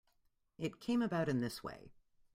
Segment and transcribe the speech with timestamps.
[0.57, 1.91] It came about in this way.